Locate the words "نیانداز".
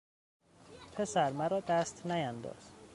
2.05-2.71